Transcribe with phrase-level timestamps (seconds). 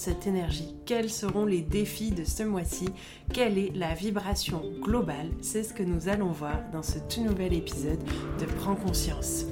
[0.00, 2.88] cette énergie Quels seront les défis de ce mois-ci?
[3.34, 5.28] Quelle est la vibration globale?
[5.42, 8.02] C'est ce que nous allons voir dans ce tout nouvel épisode
[8.38, 9.44] de Prends conscience.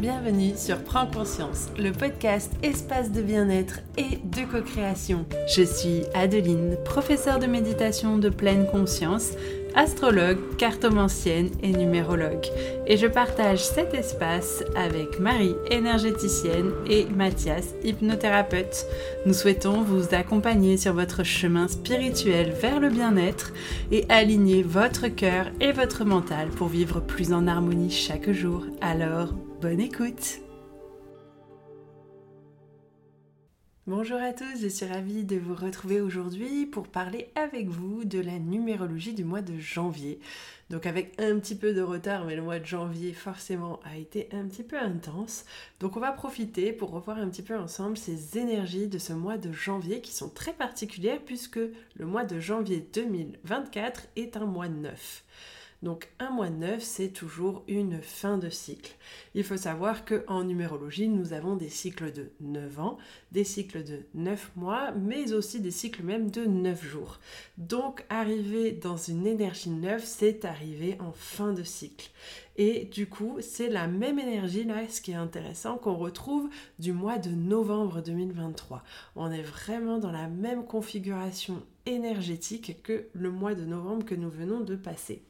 [0.00, 5.24] Bienvenue sur Prends conscience, le podcast espace de bien-être et de co-création.
[5.48, 9.30] Je suis Adeline, professeure de méditation de pleine conscience
[9.76, 12.46] astrologue, cartomancienne et numérologue.
[12.86, 18.86] Et je partage cet espace avec Marie, énergéticienne, et Mathias, hypnothérapeute.
[19.26, 23.52] Nous souhaitons vous accompagner sur votre chemin spirituel vers le bien-être
[23.92, 28.64] et aligner votre cœur et votre mental pour vivre plus en harmonie chaque jour.
[28.80, 30.45] Alors, bonne écoute
[33.88, 38.18] Bonjour à tous, je suis ravie de vous retrouver aujourd'hui pour parler avec vous de
[38.18, 40.18] la numérologie du mois de janvier.
[40.70, 44.28] Donc avec un petit peu de retard, mais le mois de janvier forcément a été
[44.32, 45.44] un petit peu intense.
[45.78, 49.38] Donc on va profiter pour revoir un petit peu ensemble ces énergies de ce mois
[49.38, 51.60] de janvier qui sont très particulières puisque
[51.94, 55.22] le mois de janvier 2024 est un mois neuf.
[55.82, 58.96] Donc un mois neuf, c'est toujours une fin de cycle.
[59.34, 62.98] Il faut savoir qu'en numérologie, nous avons des cycles de 9 ans,
[63.32, 67.20] des cycles de 9 mois, mais aussi des cycles même de 9 jours.
[67.58, 72.10] Donc arriver dans une énergie neuve, c'est arriver en fin de cycle.
[72.58, 76.92] Et du coup, c'est la même énergie là, ce qui est intéressant, qu'on retrouve du
[76.92, 78.82] mois de novembre 2023.
[79.14, 84.30] On est vraiment dans la même configuration énergétique que le mois de novembre que nous
[84.30, 85.22] venons de passer.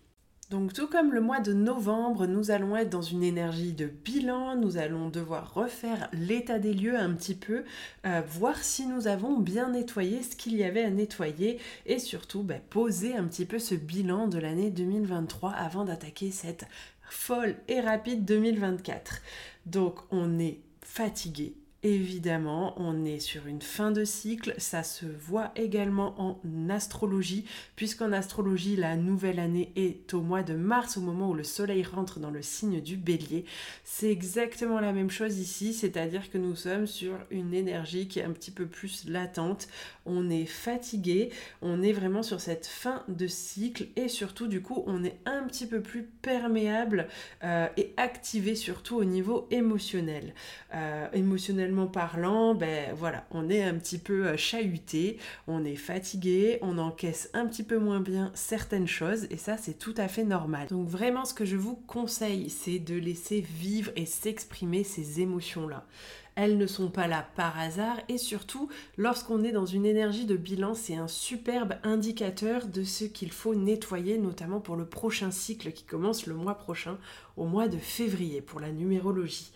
[0.51, 4.55] Donc tout comme le mois de novembre, nous allons être dans une énergie de bilan,
[4.55, 7.65] nous allons devoir refaire l'état des lieux un petit peu,
[8.07, 12.45] euh, voir si nous avons bien nettoyé ce qu'il y avait à nettoyer et surtout
[12.45, 16.67] bah, poser un petit peu ce bilan de l'année 2023 avant d'attaquer cette
[17.11, 19.23] folle et rapide 2024.
[19.67, 25.53] Donc on est fatigué, Évidemment, on est sur une fin de cycle, ça se voit
[25.55, 27.45] également en astrologie,
[27.77, 31.85] puisqu'en astrologie, la nouvelle année est au mois de mars, au moment où le soleil
[31.85, 33.45] rentre dans le signe du bélier.
[33.85, 38.25] C'est exactement la même chose ici, c'est-à-dire que nous sommes sur une énergie qui est
[38.25, 39.69] un petit peu plus latente,
[40.07, 41.31] on est fatigué,
[41.63, 45.43] on est vraiment sur cette fin de cycle, et surtout, du coup, on est un
[45.45, 47.09] petit peu plus perméable
[47.45, 50.35] euh, et activé surtout au niveau émotionnel.
[50.75, 56.59] Euh, émotionnellement, parlant, ben voilà, on est un petit peu euh, chahuté, on est fatigué,
[56.63, 60.25] on encaisse un petit peu moins bien certaines choses et ça c'est tout à fait
[60.25, 60.69] normal.
[60.69, 65.87] Donc vraiment ce que je vous conseille, c'est de laisser vivre et s'exprimer ces émotions-là
[66.37, 70.37] elles ne sont pas là par hasard et surtout lorsqu'on est dans une énergie de
[70.37, 75.73] bilan, c'est un superbe indicateur de ce qu'il faut nettoyer, notamment pour le prochain cycle
[75.73, 76.99] qui commence le mois prochain,
[77.39, 79.51] au mois de février, pour la numérologie.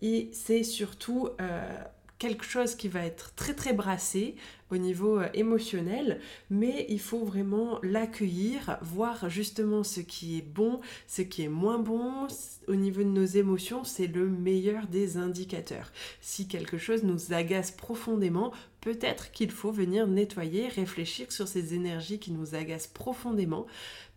[0.00, 1.84] Et c'est surtout euh,
[2.18, 4.36] quelque chose qui va être très très brassé
[4.72, 6.18] au niveau euh, émotionnel,
[6.50, 11.78] mais il faut vraiment l'accueillir, voir justement ce qui est bon, ce qui est moins
[11.78, 12.26] bon.
[12.68, 15.92] Au niveau de nos émotions, c'est le meilleur des indicateurs.
[16.20, 22.18] Si quelque chose nous agace profondément, peut-être qu'il faut venir nettoyer, réfléchir sur ces énergies
[22.18, 23.66] qui nous agacent profondément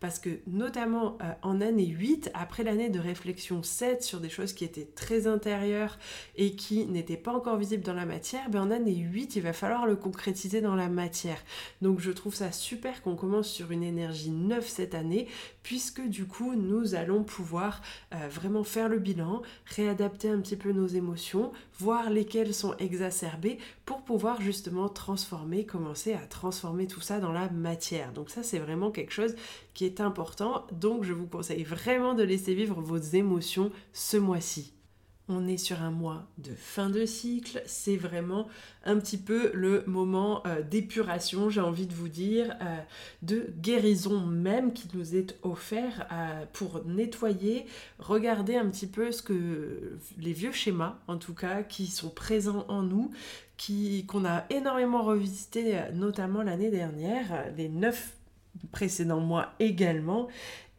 [0.05, 4.53] parce que notamment euh, en année 8, après l'année de réflexion 7 sur des choses
[4.53, 5.97] qui étaient très intérieures
[6.35, 9.51] et qui n'étaient pas encore visibles dans la matière, ben en année 8, il va
[9.51, 11.37] falloir le concrétiser dans la matière.
[11.81, 15.27] Donc je trouve ça super qu'on commence sur une énergie neuve cette année,
[15.63, 17.81] puisque du coup, nous allons pouvoir
[18.13, 23.57] euh, vraiment faire le bilan, réadapter un petit peu nos émotions, voir lesquelles sont exacerbées
[23.85, 28.13] pour pouvoir justement transformer, commencer à transformer tout ça dans la matière.
[28.13, 29.35] Donc ça, c'est vraiment quelque chose
[29.73, 30.65] qui est important.
[30.71, 34.74] Donc je vous conseille vraiment de laisser vivre vos émotions ce mois-ci.
[35.27, 38.47] On est sur un mois de fin de cycle, c'est vraiment
[38.83, 42.77] un petit peu le moment euh, d'épuration, j'ai envie de vous dire, euh,
[43.23, 47.65] de guérison même qui nous est offert euh, pour nettoyer,
[47.97, 52.65] regarder un petit peu ce que les vieux schémas, en tout cas, qui sont présents
[52.67, 53.09] en nous,
[54.07, 58.15] qu'on a énormément revisité, notamment l'année dernière, les neuf
[58.71, 60.27] précédents mois également.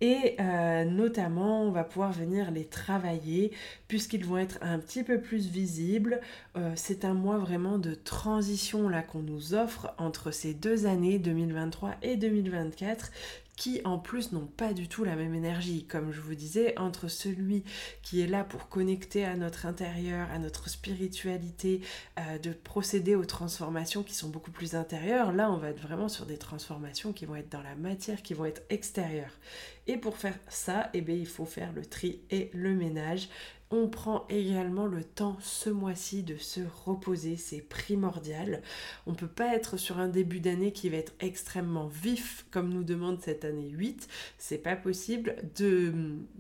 [0.03, 3.53] Et euh, notamment, on va pouvoir venir les travailler
[3.89, 6.21] puisqu'ils vont être un petit peu plus visibles.
[6.57, 11.19] Euh, c'est un mois vraiment de transition là qu'on nous offre entre ces deux années,
[11.19, 13.11] 2023 et 2024,
[13.57, 15.87] qui en plus n'ont pas du tout la même énergie.
[15.87, 17.65] Comme je vous disais, entre celui
[18.03, 21.81] qui est là pour connecter à notre intérieur, à notre spiritualité,
[22.19, 26.09] euh, de procéder aux transformations qui sont beaucoup plus intérieures, là on va être vraiment
[26.09, 29.39] sur des transformations qui vont être dans la matière, qui vont être extérieures.
[29.87, 33.29] Et pour faire ça, eh bien, il faut faire le tri et le ménage
[33.73, 38.63] On prend également le temps ce mois-ci de se reposer, c'est primordial.
[39.07, 42.73] On ne peut pas être sur un début d'année qui va être extrêmement vif comme
[42.73, 44.07] nous demande cette année 8.
[44.39, 45.93] C'est pas possible de,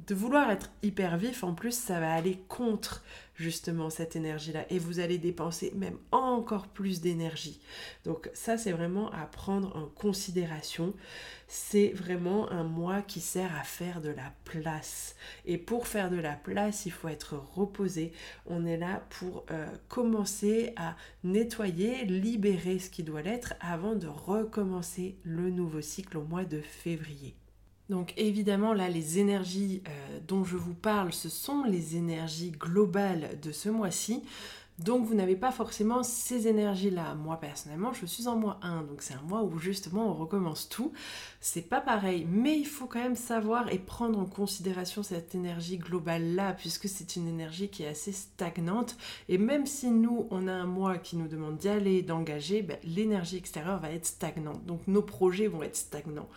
[0.06, 1.42] de vouloir être hyper vif.
[1.42, 3.02] En plus, ça va aller contre
[3.36, 7.60] justement cette énergie-là et vous allez dépenser même encore plus d'énergie.
[8.04, 10.94] Donc ça, c'est vraiment à prendre en considération.
[11.48, 15.14] C'est vraiment un mois qui sert à faire de la place.
[15.44, 18.12] Et pour faire de la place, il faut être reposé.
[18.46, 24.08] On est là pour euh, commencer à nettoyer, libérer ce qui doit l'être avant de
[24.08, 27.36] recommencer le nouveau cycle au mois de février.
[27.88, 33.38] Donc évidemment, là, les énergies euh, dont je vous parle, ce sont les énergies globales
[33.40, 34.22] de ce mois-ci.
[34.78, 37.14] Donc vous n'avez pas forcément ces énergies-là.
[37.14, 40.68] Moi personnellement, je suis en mois 1, donc c'est un mois où justement on recommence
[40.68, 40.92] tout.
[41.40, 45.78] C'est pas pareil, mais il faut quand même savoir et prendre en considération cette énergie
[45.78, 48.96] globale-là, puisque c'est une énergie qui est assez stagnante.
[49.28, 52.76] Et même si nous, on a un mois qui nous demande d'y aller, d'engager, ben,
[52.84, 54.64] l'énergie extérieure va être stagnante.
[54.66, 56.28] Donc nos projets vont être stagnants.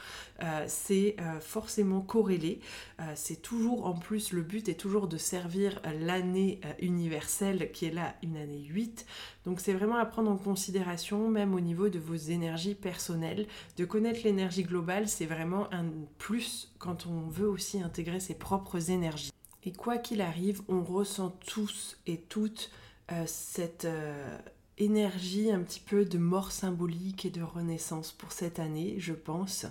[0.44, 2.62] Euh, c'est euh, forcément corrélé.
[3.00, 7.92] Euh, c'est toujours, en plus, le but est toujours de servir l'année universelle qui est
[7.92, 9.06] là une année 8.
[9.46, 13.48] Donc c'est vraiment à prendre en considération, même au niveau de vos énergies personnelles.
[13.78, 15.86] De connaître l'énergie globale, c'est vraiment un
[16.18, 19.32] plus quand on veut aussi intégrer ses propres énergies.
[19.64, 22.72] Et quoi qu'il arrive, on ressent tous et toutes
[23.12, 24.38] euh, cette euh,
[24.78, 29.66] énergie un petit peu de mort symbolique et de renaissance pour cette année, je pense.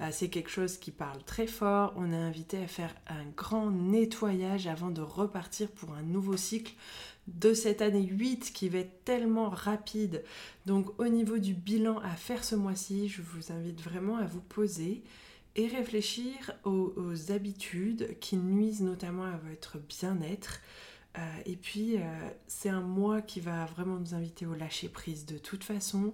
[0.00, 1.92] Euh, c'est quelque chose qui parle très fort.
[1.96, 6.74] On est invité à faire un grand nettoyage avant de repartir pour un nouveau cycle
[7.28, 10.22] de cette année 8 qui va être tellement rapide.
[10.64, 14.40] Donc au niveau du bilan à faire ce mois-ci, je vous invite vraiment à vous
[14.40, 15.02] poser
[15.56, 20.60] et réfléchir aux, habitudes qui nuisent notamment à votre bien-être.
[21.18, 22.00] Euh, et puis, euh,
[22.46, 26.12] c'est un mois qui va vraiment nous inviter au lâcher prise de toute façon,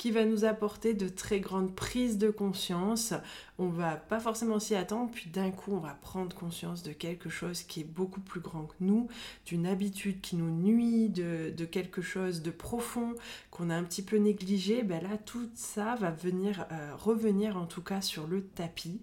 [0.00, 3.12] qui va nous apporter de très grandes prises de conscience.
[3.58, 7.28] On va pas forcément s'y attendre, puis d'un coup, on va prendre conscience de quelque
[7.28, 9.08] chose qui est beaucoup plus grand que nous,
[9.44, 13.14] d'une habitude qui nous nuit, de, quelque chose de profond
[13.50, 14.84] qu'on a un petit peu négligé.
[14.84, 19.02] Ben là, tout ça va venir euh, revenir en tout cas sur le tapis.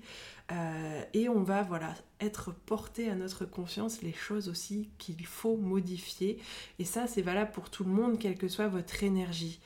[0.51, 5.57] Euh, et on va voilà être porté à notre conscience les choses aussi qu'il faut
[5.57, 6.39] modifier.
[6.79, 9.59] Et ça, c'est valable pour tout le monde, quelle que soit votre énergie.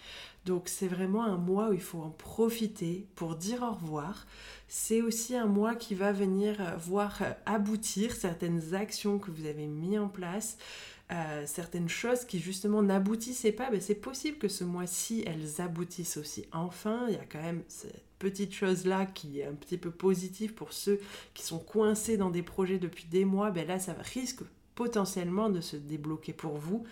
[0.46, 4.26] Donc c'est vraiment un mois où il faut en profiter pour dire au revoir.
[4.68, 9.46] C'est aussi un mois qui va venir euh, voir euh, aboutir certaines actions que vous
[9.46, 10.58] avez mis en place,
[11.12, 13.70] euh, certaines choses qui justement n'aboutissaient pas.
[13.70, 16.46] Ben, c'est possible que ce mois-ci, elles aboutissent aussi.
[16.54, 20.54] Enfin, il y a quand même cette petite chose-là qui est un petit peu positive
[20.54, 21.00] pour ceux
[21.34, 23.52] qui sont coincés dans des projets depuis des mois.
[23.52, 24.42] Ben là, ça risque
[24.74, 26.86] potentiellement de se débloquer pour vous.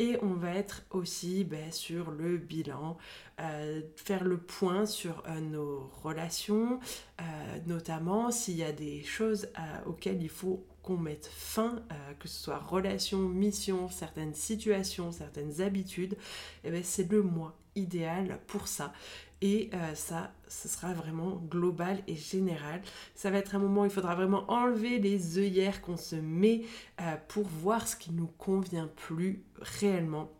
[0.00, 2.96] Et on va être aussi ben, sur le bilan,
[3.38, 6.80] euh, faire le point sur euh, nos relations,
[7.20, 7.24] euh,
[7.66, 9.50] notamment s'il y a des choses
[9.84, 11.82] auxquelles il faut qu'on mette fin,
[12.18, 17.54] que ce soit relations, missions, certaines situations, certaines habitudes, et eh ben, c'est le mois
[17.76, 18.94] idéal pour ça.
[19.42, 22.82] Et euh, ça, ce sera vraiment global et général.
[23.14, 26.62] Ça va être un moment où il faudra vraiment enlever les œillères qu'on se met
[27.00, 30.30] euh, pour voir ce qui nous convient plus réellement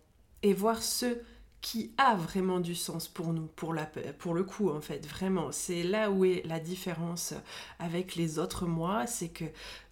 [0.43, 1.19] et voir ce
[1.61, 3.85] qui a vraiment du sens pour nous, pour, la,
[4.19, 5.53] pour le coup en fait, vraiment.
[5.53, 7.35] C'est là où est la différence
[7.79, 9.45] avec les autres mois, c'est que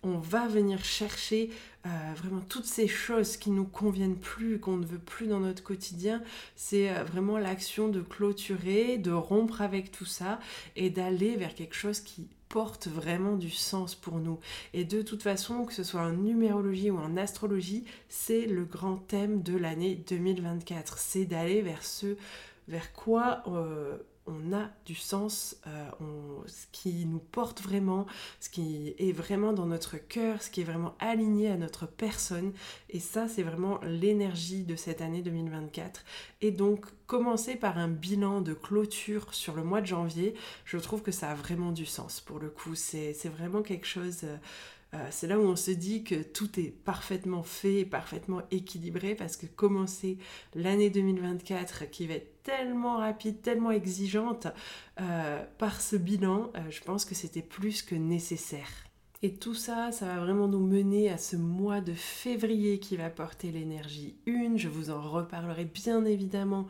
[0.03, 1.51] on va venir chercher
[1.87, 5.63] euh, vraiment toutes ces choses qui nous conviennent plus, qu'on ne veut plus dans notre
[5.63, 6.23] quotidien.
[6.57, 10.39] C'est euh, vraiment l'action de clôturer, de rompre avec tout ça
[10.77, 14.39] et d'aller vers quelque chose qui porte vraiment du sens pour nous.
[14.75, 18.97] Et de toute façon, que ce soit en numérologie ou en astrologie, c'est le grand
[18.97, 20.99] thème de l'année 2024.
[20.99, 22.17] C'est d'aller vers ce
[22.69, 23.97] vers quoi euh,
[24.29, 25.89] on a du sens, euh,
[26.47, 28.07] ce qui nous porte vraiment,
[28.41, 32.53] ce qui est vraiment dans notre cœur, ce qui est vraiment aligné à notre personne.
[32.91, 36.05] Et ça, c'est vraiment l'énergie de cette année 2024.
[36.43, 41.03] Et donc, commencer par un bilan de clôture sur le mois de janvier, je trouve
[41.03, 42.75] que ça a vraiment du sens pour le coup.
[42.75, 44.21] C'est vraiment quelque chose...
[44.25, 44.37] Euh,
[44.95, 49.37] euh, c'est là où on se dit que tout est parfaitement fait, parfaitement équilibré, parce
[49.37, 50.19] que commencer
[50.55, 54.47] l'année 2024 qui va être tellement rapide, tellement exigeante
[55.01, 58.89] euh, par ce bilan, euh, je pense que c'était plus que nécessaire.
[59.21, 63.11] Et tout ça, ça va vraiment nous mener à ce mois de février qui va
[63.11, 64.57] porter l'énergie 1.
[64.57, 66.69] Je vous en reparlerai bien évidemment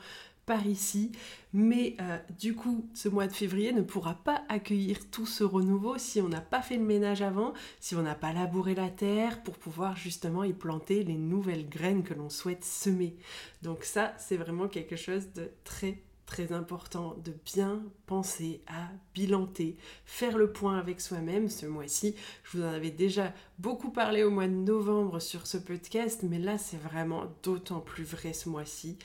[0.49, 1.13] par ici,
[1.53, 5.99] mais euh, du coup, ce mois de février ne pourra pas accueillir tout ce renouveau
[5.99, 9.43] si on n'a pas fait le ménage avant, si on n'a pas labouré la terre
[9.43, 13.15] pour pouvoir justement y planter les nouvelles graines que l'on souhaite semer.
[13.63, 19.79] Donc ça, c'est vraiment quelque chose de très très important de bien penser à bilanter,
[20.05, 22.15] faire le point avec soi-même ce mois-ci.
[22.45, 26.39] Je vous en avais déjà beaucoup parlé au mois de novembre sur ce podcast, mais
[26.39, 28.99] là c'est vraiment d'autant plus vrai ce mois-ci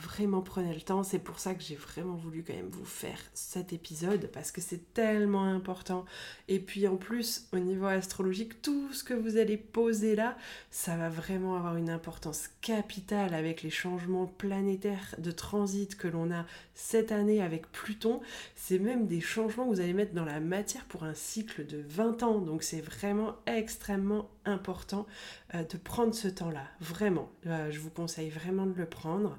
[0.00, 1.02] vraiment prenez le temps.
[1.02, 4.60] C'est pour ça que j'ai vraiment voulu quand même vous faire cet épisode parce que
[4.60, 6.04] c'est tellement important.
[6.48, 10.36] Et puis en plus, au niveau astrologique, tout ce que vous allez poser là,
[10.70, 16.30] ça va vraiment avoir une importance capitale avec les changements planétaires de transit que l'on
[16.30, 16.44] a
[16.74, 18.20] cette année avec Pluton.
[18.56, 21.82] C'est même des changements que vous allez mettre dans la matière pour un cycle de
[21.88, 22.38] 20 ans.
[22.40, 25.06] Donc c'est vraiment extrêmement important
[25.54, 26.64] euh, de prendre ce temps-là.
[26.80, 27.30] Vraiment.
[27.46, 29.38] Euh, je vous conseille vraiment de le prendre.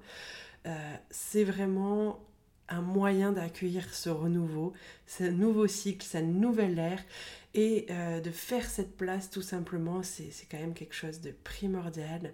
[0.65, 2.20] Euh, c'est vraiment
[2.70, 4.74] un moyen d'accueillir ce renouveau,
[5.05, 7.03] ce nouveau cycle, cette nouvelle ère
[7.53, 7.88] et
[8.24, 12.31] de faire cette place tout simplement, c'est quand même quelque chose de primordial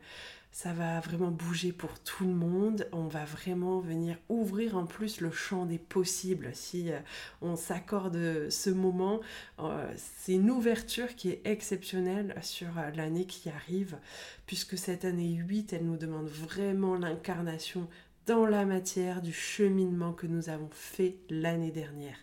[0.52, 2.88] ça va vraiment bouger pour tout le monde.
[2.92, 6.50] On va vraiment venir ouvrir en plus le champ des possibles.
[6.54, 7.00] Si euh,
[7.42, 9.20] on s'accorde ce moment,
[9.60, 13.98] euh, c'est une ouverture qui est exceptionnelle sur euh, l'année qui arrive,
[14.46, 17.88] puisque cette année 8, elle nous demande vraiment l'incarnation
[18.28, 22.18] dans la matière du cheminement que nous avons fait l'année dernière.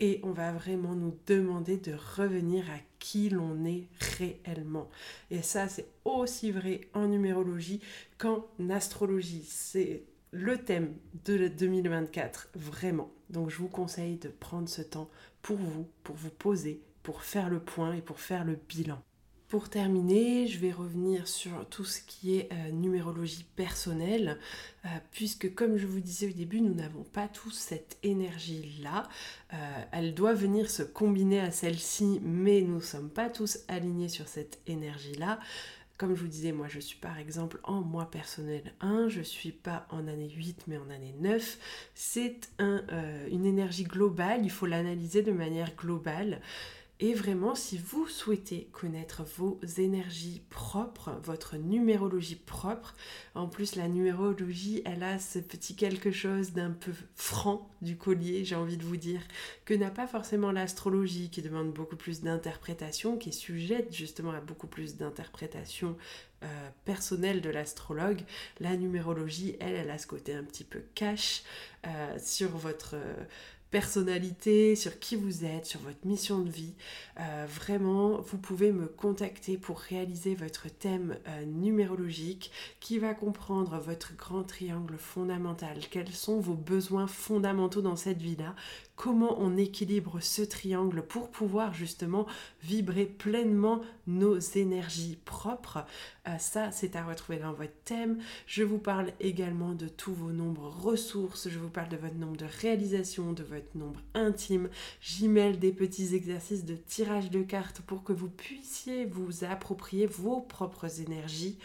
[0.00, 3.86] Et on va vraiment nous demander de revenir à qui l'on est
[4.18, 4.88] réellement.
[5.30, 7.82] Et ça, c'est aussi vrai en numérologie
[8.16, 9.44] qu'en astrologie.
[9.46, 10.94] C'est le thème
[11.26, 13.12] de 2024, vraiment.
[13.28, 15.10] Donc je vous conseille de prendre ce temps
[15.42, 19.02] pour vous, pour vous poser, pour faire le point et pour faire le bilan.
[19.52, 24.38] Pour terminer, je vais revenir sur tout ce qui est euh, numérologie personnelle,
[24.86, 29.10] euh, puisque comme je vous disais au début, nous n'avons pas tous cette énergie-là.
[29.52, 29.56] Euh,
[29.92, 34.26] elle doit venir se combiner à celle-ci, mais nous ne sommes pas tous alignés sur
[34.26, 35.38] cette énergie-là.
[35.98, 39.52] Comme je vous disais, moi je suis par exemple en mois personnel 1, je suis
[39.52, 41.58] pas en année 8 mais en année 9.
[41.94, 46.40] C'est une énergie globale, il faut l'analyser de manière globale.
[47.04, 52.94] Et vraiment, si vous souhaitez connaître vos énergies propres, votre numérologie propre,
[53.34, 58.44] en plus la numérologie, elle a ce petit quelque chose d'un peu franc du collier,
[58.44, 59.20] j'ai envie de vous dire,
[59.64, 64.40] que n'a pas forcément l'astrologie, qui demande beaucoup plus d'interprétation, qui est sujette justement à
[64.40, 65.96] beaucoup plus d'interprétation
[66.44, 68.20] euh, personnelle de l'astrologue.
[68.60, 71.42] La numérologie, elle, elle a ce côté un petit peu cash
[71.84, 72.94] euh, sur votre
[73.72, 76.74] personnalité, sur qui vous êtes, sur votre mission de vie.
[77.18, 83.78] Euh, vraiment, vous pouvez me contacter pour réaliser votre thème euh, numérologique qui va comprendre
[83.78, 85.78] votre grand triangle fondamental.
[85.90, 88.54] Quels sont vos besoins fondamentaux dans cette vie-là?
[88.96, 92.26] Comment on équilibre ce triangle pour pouvoir justement
[92.62, 95.84] vibrer pleinement nos énergies propres.
[96.28, 98.18] Euh, ça, c'est à retrouver dans votre thème.
[98.46, 101.48] Je vous parle également de tous vos nombres ressources.
[101.48, 104.68] Je vous parle de votre nombre de réalisations, de votre nombre intime.
[105.00, 110.06] J'y mêle des petits exercices de tirage de cartes pour que vous puissiez vous approprier
[110.06, 111.58] vos propres énergies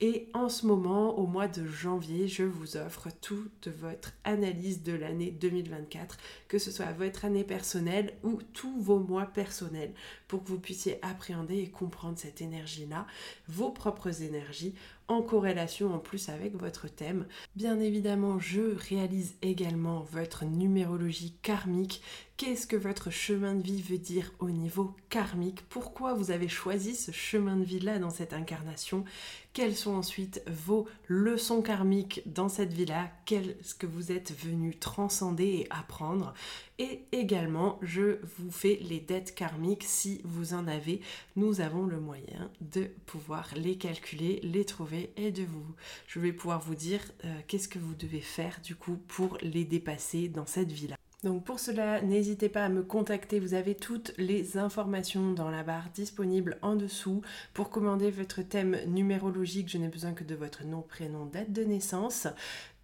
[0.00, 4.92] et en ce moment, au mois de janvier, je vous offre toute votre analyse de
[4.92, 6.16] l'année 2024,
[6.48, 9.94] que ce soit votre année personnelle ou tous vos mois personnels,
[10.26, 13.06] pour que vous puissiez appréhender et comprendre cette énergie-là,
[13.48, 14.74] vos propres énergies,
[15.08, 17.26] en corrélation en plus avec votre thème.
[17.56, 22.02] Bien évidemment, je réalise également votre numérologie karmique.
[22.36, 25.62] Qu'est-ce que votre chemin de vie veut dire au niveau karmique?
[25.68, 29.04] Pourquoi vous avez choisi ce chemin de vie-là dans cette incarnation?
[29.52, 33.08] Quelles sont ensuite vos leçons karmiques dans cette vie-là?
[33.24, 36.34] Qu'est-ce que vous êtes venu transcender et apprendre?
[36.78, 41.00] Et également, je vous fais les dettes karmiques si vous en avez.
[41.36, 45.66] Nous avons le moyen de pouvoir les calculer, les trouver et de vous.
[46.08, 49.64] Je vais pouvoir vous dire euh, qu'est-ce que vous devez faire du coup pour les
[49.64, 50.96] dépasser dans cette vie-là.
[51.24, 55.62] Donc pour cela, n'hésitez pas à me contacter, vous avez toutes les informations dans la
[55.62, 57.22] barre disponible en dessous.
[57.54, 61.64] Pour commander votre thème numérologique, je n'ai besoin que de votre nom, prénom, date de
[61.64, 62.28] naissance.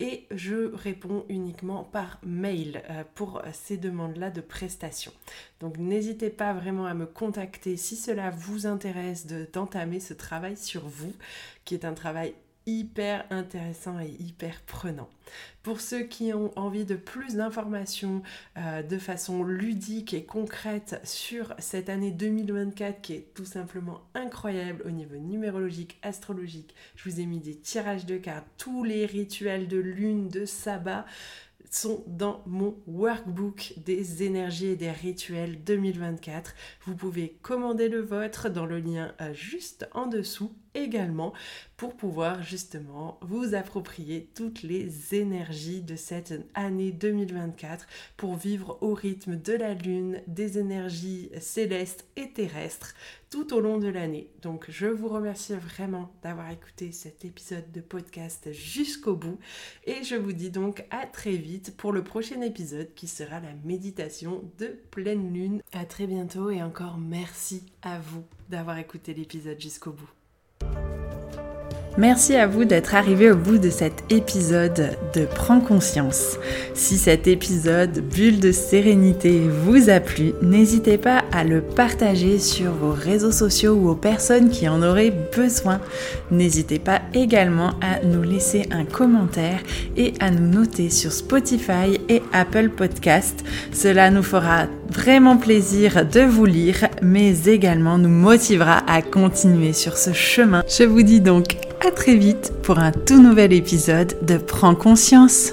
[0.00, 5.12] Et je réponds uniquement par mail euh, pour ces demandes-là de prestations.
[5.60, 10.88] Donc n'hésitez pas vraiment à me contacter si cela vous intéresse d'entamer ce travail sur
[10.88, 11.12] vous,
[11.66, 12.32] qui est un travail
[12.78, 15.08] hyper intéressant et hyper prenant.
[15.62, 18.22] Pour ceux qui ont envie de plus d'informations
[18.56, 24.82] euh, de façon ludique et concrète sur cette année 2024 qui est tout simplement incroyable
[24.86, 29.68] au niveau numérologique, astrologique, je vous ai mis des tirages de cartes, tous les rituels
[29.68, 31.04] de lune, de sabbat
[31.70, 36.54] sont dans mon workbook des énergies et des rituels 2024.
[36.84, 41.32] Vous pouvez commander le vôtre dans le lien euh, juste en dessous également
[41.76, 47.86] pour pouvoir justement vous approprier toutes les énergies de cette année 2024
[48.16, 52.94] pour vivre au rythme de la lune, des énergies célestes et terrestres
[53.30, 54.28] tout au long de l'année.
[54.42, 59.38] Donc je vous remercie vraiment d'avoir écouté cet épisode de podcast jusqu'au bout
[59.84, 63.54] et je vous dis donc à très vite pour le prochain épisode qui sera la
[63.64, 65.62] méditation de pleine lune.
[65.72, 70.10] À très bientôt et encore merci à vous d'avoir écouté l'épisode jusqu'au bout.
[72.00, 76.38] Merci à vous d'être arrivé au bout de cet épisode de Prends conscience.
[76.72, 82.72] Si cet épisode Bulle de sérénité vous a plu, n'hésitez pas à le partager sur
[82.72, 85.78] vos réseaux sociaux ou aux personnes qui en auraient besoin.
[86.30, 89.60] N'hésitez pas également à nous laisser un commentaire
[89.98, 93.44] et à nous noter sur Spotify et Apple Podcast.
[93.74, 99.98] Cela nous fera vraiment plaisir de vous lire, mais également nous motivera à continuer sur
[99.98, 100.64] ce chemin.
[100.66, 105.52] Je vous dis donc à très vite pour un tout nouvel épisode de Prends conscience.